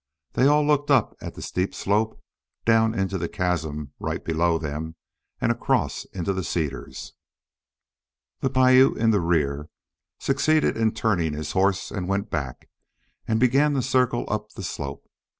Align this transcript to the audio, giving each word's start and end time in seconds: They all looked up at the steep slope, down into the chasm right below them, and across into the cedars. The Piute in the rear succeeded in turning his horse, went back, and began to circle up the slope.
They 0.33 0.47
all 0.47 0.65
looked 0.65 0.89
up 0.89 1.15
at 1.21 1.35
the 1.35 1.43
steep 1.43 1.75
slope, 1.75 2.19
down 2.65 2.97
into 2.97 3.19
the 3.19 3.29
chasm 3.29 3.91
right 3.99 4.25
below 4.25 4.57
them, 4.57 4.95
and 5.39 5.51
across 5.51 6.05
into 6.05 6.33
the 6.33 6.43
cedars. 6.43 7.13
The 8.39 8.49
Piute 8.49 8.97
in 8.97 9.11
the 9.11 9.19
rear 9.21 9.69
succeeded 10.17 10.75
in 10.75 10.93
turning 10.95 11.33
his 11.33 11.51
horse, 11.51 11.91
went 11.91 12.31
back, 12.31 12.67
and 13.27 13.39
began 13.39 13.75
to 13.75 13.83
circle 13.83 14.25
up 14.27 14.53
the 14.53 14.63
slope. 14.63 15.05